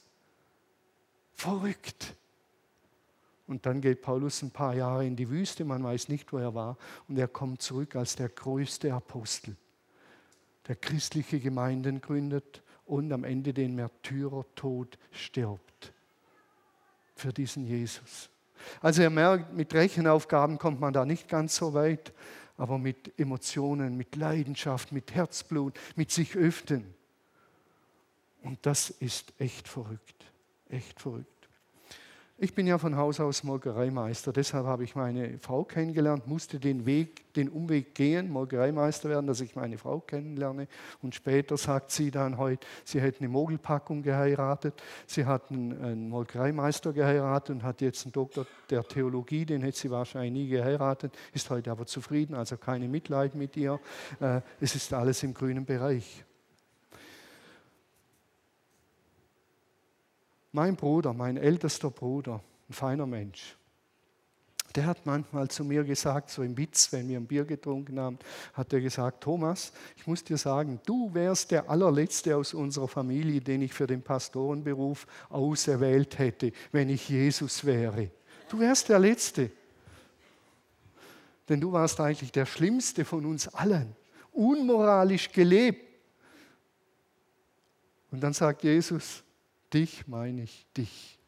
[1.35, 2.15] Verrückt.
[3.47, 6.55] Und dann geht Paulus ein paar Jahre in die Wüste, man weiß nicht, wo er
[6.55, 6.77] war,
[7.09, 9.57] und er kommt zurück als der größte Apostel,
[10.67, 15.93] der christliche Gemeinden gründet und am Ende den Märtyrertod stirbt.
[17.15, 18.31] Für diesen Jesus.
[18.81, 22.13] Also er merkt, mit Rechenaufgaben kommt man da nicht ganz so weit,
[22.57, 26.95] aber mit Emotionen, mit Leidenschaft, mit Herzblut, mit sich öffnen.
[28.43, 30.25] Und das ist echt verrückt,
[30.69, 31.36] echt verrückt.
[32.39, 36.85] Ich bin ja von Haus aus Molkereimeister, deshalb habe ich meine Frau kennengelernt, musste den
[36.85, 40.69] Weg, den Umweg gehen, Molkereimeister werden, dass ich meine Frau kennenlerne.
[41.01, 44.75] Und später sagt sie dann heute, sie hätte eine Mogelpackung geheiratet,
[45.07, 49.79] sie hat einen, einen Molkereimeister geheiratet und hat jetzt einen Doktor der Theologie, den hätte
[49.79, 53.81] sie wahrscheinlich nie geheiratet, ist heute aber zufrieden, also keine Mitleid mit ihr.
[54.21, 56.27] Äh, es ist alles im grünen Bereich.
[60.53, 63.57] Mein Bruder, mein ältester Bruder, ein feiner Mensch,
[64.77, 68.19] der hat manchmal zu mir gesagt, so im Witz, wenn wir ein Bier getrunken haben,
[68.53, 73.41] hat er gesagt, Thomas, ich muss dir sagen, du wärst der allerletzte aus unserer Familie,
[73.41, 78.11] den ich für den Pastorenberuf auserwählt hätte, wenn ich Jesus wäre.
[78.51, 79.51] Du wärst der Letzte.
[81.49, 83.97] Denn du warst eigentlich der Schlimmste von uns allen,
[84.33, 85.87] unmoralisch gelebt.
[88.11, 89.23] Und dann sagt Jesus,
[89.73, 91.19] Dich meine ich, dich.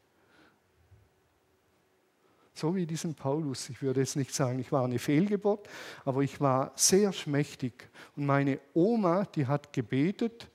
[2.53, 3.69] So wie diesen Paulus.
[3.69, 5.69] Ich würde jetzt nicht sagen, ich war eine Fehlgeburt,
[6.03, 7.89] aber ich war sehr schmächtig.
[8.17, 10.49] Und meine Oma, die hat gebetet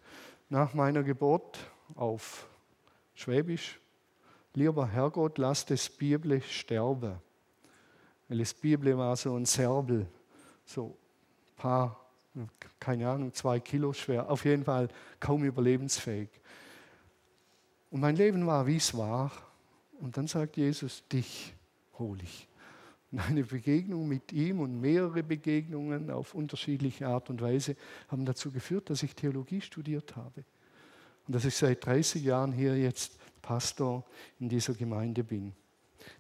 [0.51, 1.59] nach meiner Geburt
[1.95, 2.47] auf
[3.15, 3.81] Schwäbisch,
[4.55, 7.15] lieber Herrgott, lass das Bibel sterben.
[8.29, 10.07] Weil das Bibel war so ein Serbel,
[10.65, 12.01] so ein paar,
[12.81, 14.89] keine Ahnung, zwei Kilo schwer, auf jeden Fall
[15.21, 16.29] kaum überlebensfähig.
[17.95, 19.31] Und mein Leben war, wie es war.
[20.01, 21.55] Und dann sagt Jesus, dich
[21.97, 22.49] hole ich.
[23.13, 27.77] Und eine Begegnung mit ihm und mehrere Begegnungen auf unterschiedliche Art und Weise
[28.09, 30.43] haben dazu geführt, dass ich Theologie studiert habe.
[31.29, 34.05] Und dass ich seit 30 Jahren hier jetzt Pastor
[34.41, 35.53] in dieser Gemeinde bin.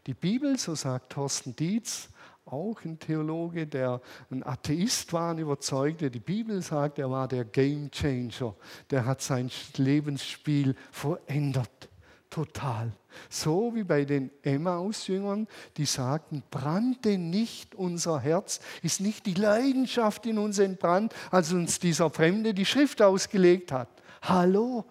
[0.06, 2.08] Die Bibel, so sagt Thorsten Dietz,
[2.46, 6.10] auch ein Theologe, der ein Atheist war, ein Überzeugter.
[6.10, 8.54] Die Bibel sagt, er war der Game Changer.
[8.90, 11.88] Der hat sein Lebensspiel verändert.
[12.28, 12.92] Total.
[13.30, 20.26] So wie bei den Emmaus-Jüngern, die sagten, brannte nicht unser Herz, ist nicht die Leidenschaft
[20.26, 23.88] in uns entbrannt, als uns dieser Fremde die Schrift ausgelegt hat.
[24.20, 24.84] Hallo?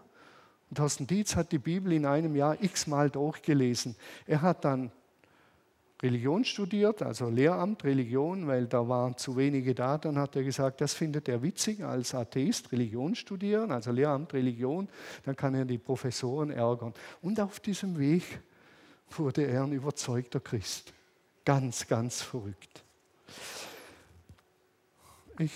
[0.69, 3.95] Und Thorsten Dietz hat die Bibel in einem Jahr x-mal durchgelesen.
[4.25, 4.91] Er hat dann
[6.03, 9.97] Religion studiert, also Lehramt Religion, weil da waren zu wenige da.
[9.97, 14.89] Dann hat er gesagt, das findet er witzig als Atheist, Religion studieren, also Lehramt Religion.
[15.23, 16.93] Dann kann er die Professoren ärgern.
[17.21, 18.41] Und auf diesem Weg
[19.11, 20.91] wurde er ein überzeugter Christ.
[21.45, 22.83] Ganz, ganz verrückt.
[25.39, 25.53] Ich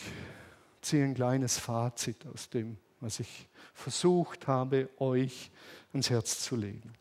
[0.82, 5.52] ziehe ein kleines Fazit aus dem, was ich versucht habe, euch
[5.92, 6.94] ans Herz zu legen.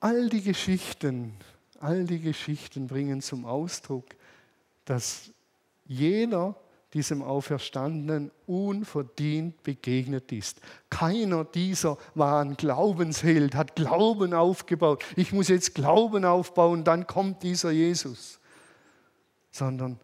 [0.00, 1.34] All die Geschichten,
[1.80, 4.06] all die Geschichten bringen zum Ausdruck,
[4.84, 5.30] dass
[5.84, 6.56] jeder
[6.94, 10.60] diesem Auferstandenen unverdient begegnet ist.
[10.88, 15.04] Keiner dieser war ein Glaubensheld, hat Glauben aufgebaut.
[15.16, 18.40] Ich muss jetzt Glauben aufbauen, dann kommt dieser Jesus.
[19.50, 20.00] Sondern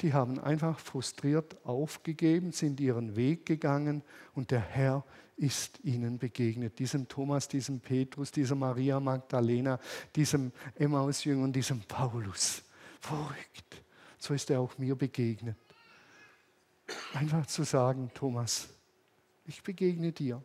[0.00, 4.02] die haben einfach frustriert aufgegeben, sind ihren Weg gegangen
[4.34, 5.04] und der Herr
[5.36, 6.78] ist ihnen begegnet.
[6.78, 9.78] Diesem Thomas, diesem Petrus, dieser Maria Magdalena,
[10.14, 12.62] diesem Emmaus-Jünger und diesem Paulus.
[13.00, 13.82] Verrückt.
[14.18, 15.56] So ist er auch mir begegnet.
[17.14, 18.68] Einfach zu sagen, Thomas,
[19.46, 20.42] ich begegne dir.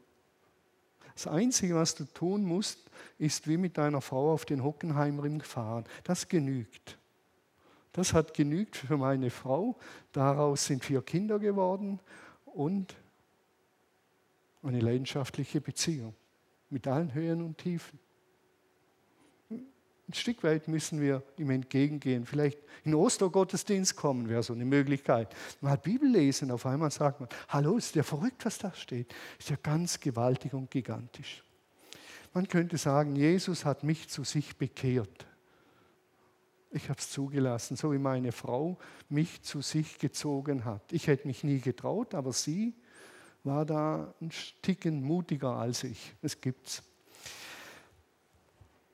[1.13, 2.79] Das Einzige, was du tun musst,
[3.17, 5.85] ist wie mit deiner Frau auf den Hockenheimring fahren.
[6.03, 6.97] Das genügt.
[7.91, 9.77] Das hat genügt für meine Frau.
[10.13, 11.99] Daraus sind vier Kinder geworden
[12.45, 12.95] und
[14.63, 16.15] eine leidenschaftliche Beziehung
[16.69, 17.99] mit allen Höhen und Tiefen.
[19.49, 22.25] Ein Stück weit müssen wir ihm entgegengehen.
[22.25, 25.35] Vielleicht in Ostergottesdienst kommen wäre so eine Möglichkeit.
[25.61, 29.13] Mal Bibel lesen, auf einmal sagt man, hallo, ist der verrückt, was da steht?
[29.37, 31.43] Ist ja ganz gewaltig und gigantisch.
[32.33, 35.27] Man könnte sagen, Jesus hat mich zu sich bekehrt.
[36.71, 38.77] Ich habe es zugelassen, so wie meine Frau
[39.09, 40.91] mich zu sich gezogen hat.
[40.91, 42.73] Ich hätte mich nie getraut, aber sie
[43.43, 46.15] war da ein Ticken mutiger als ich.
[46.21, 46.83] Es gibt's.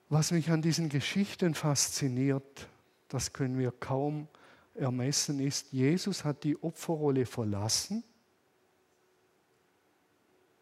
[0.09, 2.67] Was mich an diesen Geschichten fasziniert,
[3.07, 4.27] das können wir kaum
[4.75, 8.03] ermessen, ist, Jesus hat die Opferrolle verlassen.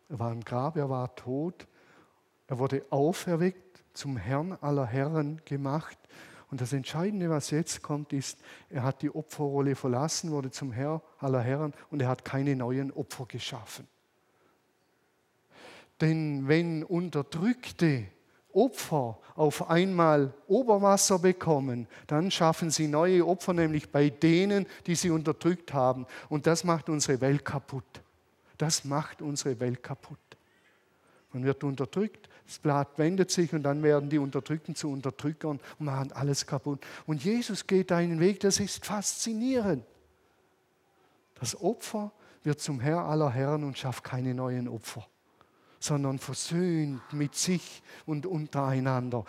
[0.10, 1.68] Er war im Grab, er war tot.
[2.48, 5.98] Er wurde auferweckt, zum Herrn aller Herren gemacht
[6.54, 8.38] und das Entscheidende, was jetzt kommt, ist,
[8.70, 12.92] er hat die Opferrolle verlassen, wurde zum Herr aller Herren und er hat keine neuen
[12.92, 13.88] Opfer geschaffen.
[16.00, 18.06] Denn wenn Unterdrückte
[18.52, 25.10] Opfer auf einmal Oberwasser bekommen, dann schaffen sie neue Opfer, nämlich bei denen, die sie
[25.10, 26.06] unterdrückt haben.
[26.30, 28.04] Und das macht unsere Welt kaputt.
[28.60, 30.20] Das macht unsere Welt kaputt.
[31.32, 35.86] Man wird unterdrückt, das Blatt wendet sich und dann werden die Unterdrückten zu Unterdrückern und
[35.86, 36.86] machen alles kaputt.
[37.06, 39.86] Und Jesus geht einen Weg, das ist faszinierend.
[41.36, 42.12] Das Opfer
[42.44, 45.08] wird zum Herr aller Herren und schafft keine neuen Opfer
[45.84, 49.26] sondern versöhnt mit sich und untereinander.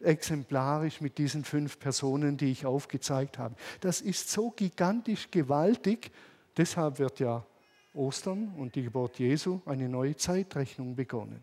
[0.00, 3.54] Exemplarisch mit diesen fünf Personen, die ich aufgezeigt habe.
[3.80, 6.10] Das ist so gigantisch gewaltig.
[6.58, 7.44] Deshalb wird ja
[7.94, 11.42] Ostern und die Geburt Jesu eine neue Zeitrechnung begonnen.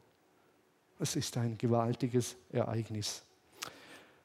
[1.01, 3.23] Es ist ein gewaltiges Ereignis.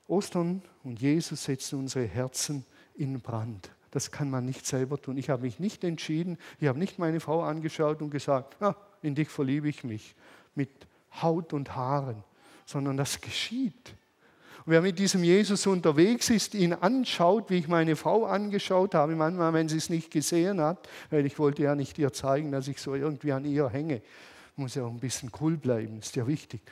[0.09, 3.71] Ostern und Jesus setzen unsere Herzen in Brand.
[3.93, 5.17] Das kann man nicht selber tun.
[5.17, 9.15] Ich habe mich nicht entschieden, ich habe nicht meine Frau angeschaut und gesagt, ah, in
[9.15, 10.15] dich verliebe ich mich
[10.55, 10.69] mit
[11.23, 12.23] Haut und Haaren,
[12.67, 13.95] sondern das geschieht.
[14.67, 19.17] Und wer mit diesem Jesus unterwegs ist, ihn anschaut, wie ich meine Frau angeschaut habe,
[19.17, 22.69] manchmal, wenn sie es nicht gesehen hat, weil ich wollte ja nicht ihr zeigen, dass
[22.69, 24.03] ich so irgendwie an ihr hänge,
[24.57, 26.63] muss ja auch ein bisschen cool bleiben, ist ja wichtig.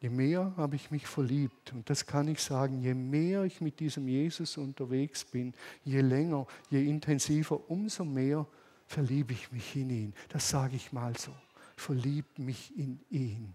[0.00, 3.80] Je mehr habe ich mich verliebt, und das kann ich sagen, je mehr ich mit
[3.80, 5.52] diesem Jesus unterwegs bin,
[5.84, 8.46] je länger, je intensiver, umso mehr
[8.86, 10.14] verliebe ich mich in ihn.
[10.30, 11.32] Das sage ich mal so.
[11.76, 13.54] Verliebt mich in ihn.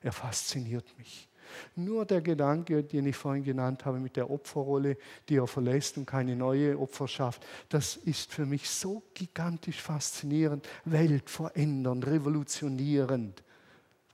[0.00, 1.28] Er fasziniert mich.
[1.76, 4.96] Nur der Gedanke, den ich vorhin genannt habe mit der Opferrolle,
[5.28, 10.68] die er verlässt und keine neue Opfer schafft, das ist für mich so gigantisch faszinierend,
[10.84, 13.42] weltverändernd, revolutionierend.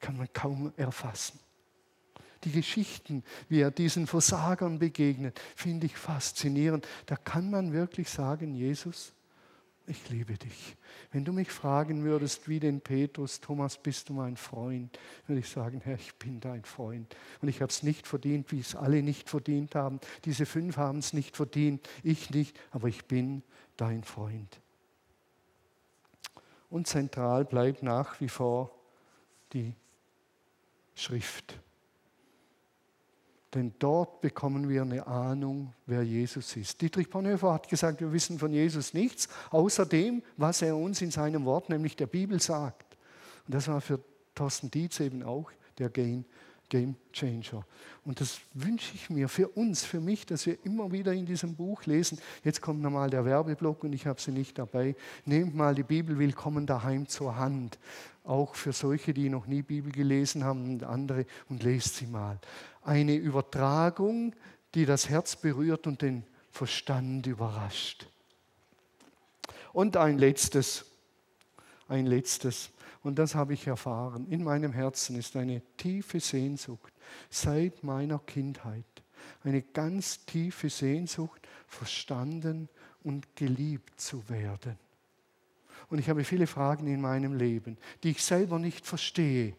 [0.01, 1.41] Kann man kaum erfassen.
[2.45, 6.87] Die Geschichten, wie er diesen Versagern begegnet, finde ich faszinierend.
[7.07, 9.13] Da kann man wirklich sagen, Jesus,
[9.89, 10.77] ich liebe dich.
[11.11, 15.49] Wenn du mich fragen würdest, wie den Petrus, Thomas, bist du mein Freund, würde ich
[15.49, 17.17] sagen, Herr, ich bin dein Freund.
[17.41, 20.01] Und ich habe es nicht verdient, wie es alle nicht verdient haben.
[20.25, 23.43] Diese fünf haben es nicht verdient, ich nicht, aber ich bin
[23.77, 24.61] dein Freund.
[26.71, 28.71] Und zentral bleibt nach wie vor
[29.53, 29.75] die
[30.95, 31.59] Schrift.
[33.55, 36.81] Denn dort bekommen wir eine Ahnung, wer Jesus ist.
[36.83, 41.11] Dietrich Bonhoeffer hat gesagt, wir wissen von Jesus nichts, außer dem, was er uns in
[41.11, 42.99] seinem Wort, nämlich der Bibel, sagt.
[43.47, 44.01] Und das war für
[44.35, 46.27] Thorsten Dietz eben auch der Game,
[46.69, 47.65] Game Changer.
[48.05, 51.55] Und das wünsche ich mir für uns, für mich, dass wir immer wieder in diesem
[51.55, 52.19] Buch lesen.
[52.45, 54.95] Jetzt kommt nochmal der Werbeblock und ich habe sie nicht dabei.
[55.25, 57.79] Nehmt mal die Bibel willkommen daheim zur Hand.
[58.25, 62.39] Auch für solche, die noch nie Bibel gelesen haben und andere und lest sie mal
[62.89, 64.35] eine Übertragung,
[64.75, 68.09] die das Herz berührt und den Verstand überrascht.
[69.73, 70.87] Und ein letztes,
[71.89, 72.71] ein letztes,
[73.09, 74.27] und das habe ich erfahren.
[74.29, 76.93] In meinem Herzen ist eine tiefe Sehnsucht
[77.31, 78.85] seit meiner Kindheit.
[79.43, 82.69] Eine ganz tiefe Sehnsucht, verstanden
[83.03, 84.79] und geliebt zu werden.
[85.89, 89.57] Und ich habe viele Fragen in meinem Leben, die ich selber nicht verstehe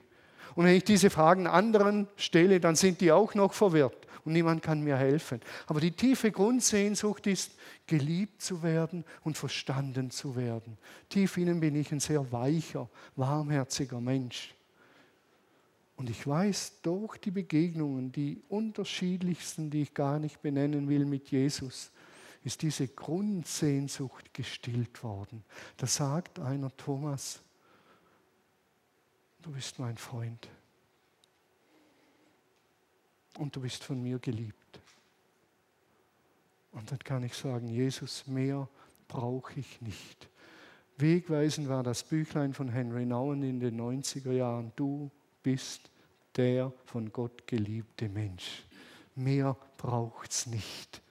[0.55, 4.61] und wenn ich diese Fragen anderen stelle, dann sind die auch noch verwirrt und niemand
[4.61, 5.41] kann mir helfen.
[5.67, 7.53] Aber die tiefe Grundsehnsucht ist,
[7.87, 10.77] geliebt zu werden und verstanden zu werden.
[11.09, 14.53] Tief innen bin ich ein sehr weicher, warmherziger Mensch.
[15.95, 21.29] Und ich weiß durch die Begegnungen, die unterschiedlichsten, die ich gar nicht benennen will mit
[21.29, 21.91] Jesus,
[22.43, 25.43] ist diese Grundsehnsucht gestillt worden.
[25.75, 27.41] Da sagt einer Thomas,
[29.41, 30.49] du bist mein Freund
[33.37, 34.79] und du bist von mir geliebt.
[36.71, 38.67] Und dann kann ich sagen, Jesus, mehr
[39.07, 40.29] brauche ich nicht.
[40.97, 44.71] Wegweisend war das Büchlein von Henry Nouwen in den 90er Jahren.
[44.75, 45.09] Du
[45.41, 45.89] bist
[46.35, 48.65] der von Gott geliebte Mensch.
[49.15, 51.01] Mehr braucht es nicht.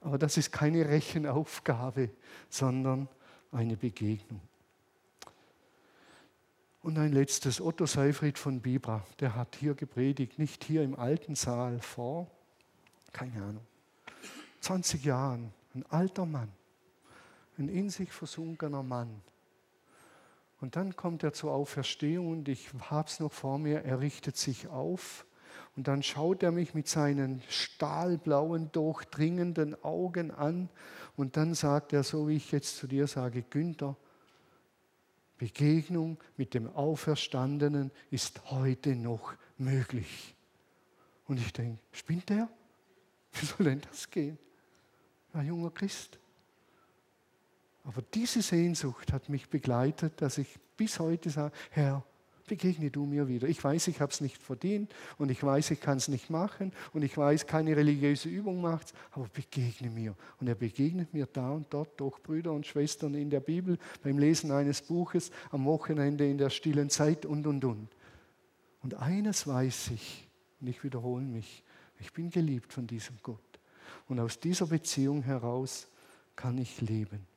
[0.00, 2.10] Aber das ist keine Rechenaufgabe,
[2.48, 3.08] sondern
[3.52, 4.40] eine Begegnung.
[6.82, 11.36] Und ein letztes, Otto Seifried von Bibra, der hat hier gepredigt, nicht hier im alten
[11.36, 12.28] Saal vor,
[13.12, 13.66] keine Ahnung,
[14.60, 16.50] 20 Jahren, ein alter Mann,
[17.56, 19.22] ein in sich versunkener Mann.
[20.60, 24.36] Und dann kommt er zur Auferstehung und ich habe es noch vor mir, er richtet
[24.36, 25.24] sich auf.
[25.76, 30.68] Und dann schaut er mich mit seinen stahlblauen, durchdringenden Augen an.
[31.16, 33.96] Und dann sagt er, so wie ich jetzt zu dir sage, Günther,
[35.42, 40.36] Begegnung mit dem Auferstandenen ist heute noch möglich.
[41.26, 42.48] Und ich denke, spinnt der?
[43.32, 44.38] Wie soll denn das gehen?
[45.32, 46.20] Ein junger Christ.
[47.82, 52.04] Aber diese Sehnsucht hat mich begleitet, dass ich bis heute sage, Herr,
[52.52, 53.48] begegne du mir wieder.
[53.48, 56.70] Ich weiß, ich habe es nicht verdient und ich weiß, ich kann es nicht machen
[56.92, 60.14] und ich weiß, keine religiöse Übung macht es, aber begegne mir.
[60.38, 64.18] Und er begegnet mir da und dort durch Brüder und Schwestern in der Bibel, beim
[64.18, 67.88] Lesen eines Buches, am Wochenende in der stillen Zeit und, und, und.
[68.82, 70.28] Und eines weiß ich,
[70.60, 71.62] und ich wiederhole mich,
[72.00, 73.40] ich bin geliebt von diesem Gott.
[74.08, 75.88] Und aus dieser Beziehung heraus
[76.36, 77.31] kann ich leben.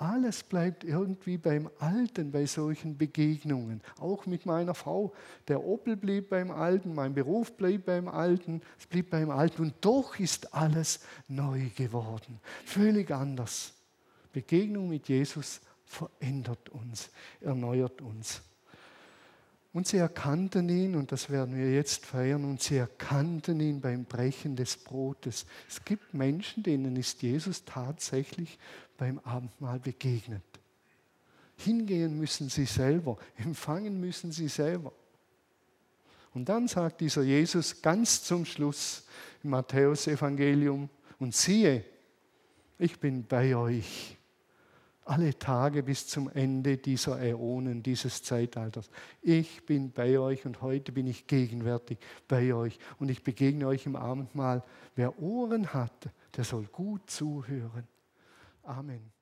[0.00, 3.82] Alles bleibt irgendwie beim Alten bei solchen Begegnungen.
[3.98, 5.12] Auch mit meiner Frau.
[5.46, 9.60] Der Opel blieb beim Alten, mein Beruf blieb beim Alten, es blieb beim Alten.
[9.60, 12.40] Und doch ist alles neu geworden.
[12.64, 13.74] Völlig anders.
[14.32, 17.10] Begegnung mit Jesus verändert uns,
[17.42, 18.40] erneuert uns.
[19.72, 24.04] Und sie erkannten ihn, und das werden wir jetzt feiern, und sie erkannten ihn beim
[24.04, 25.46] Brechen des Brotes.
[25.68, 28.58] Es gibt Menschen, denen ist Jesus tatsächlich
[29.00, 30.42] beim Abendmahl begegnet.
[31.56, 34.92] Hingehen müssen sie selber, empfangen müssen sie selber.
[36.34, 39.04] Und dann sagt dieser Jesus ganz zum Schluss
[39.42, 41.84] im Matthäusevangelium, und siehe,
[42.78, 44.16] ich bin bei euch
[45.04, 48.90] alle Tage bis zum Ende dieser Äonen, dieses Zeitalters.
[49.22, 51.98] Ich bin bei euch und heute bin ich gegenwärtig
[52.28, 54.62] bei euch und ich begegne euch im Abendmahl.
[54.94, 57.86] Wer Ohren hat, der soll gut zuhören.
[58.64, 59.12] Amen.